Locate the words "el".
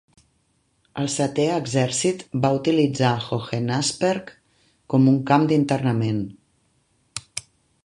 1.01-1.09